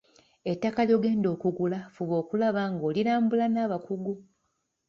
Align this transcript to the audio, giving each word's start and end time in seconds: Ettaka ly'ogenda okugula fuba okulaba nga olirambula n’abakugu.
Ettaka 0.51 0.79
ly'ogenda 0.87 1.27
okugula 1.35 1.79
fuba 1.93 2.13
okulaba 2.21 2.61
nga 2.71 2.83
olirambula 2.89 3.45
n’abakugu. 3.49 4.13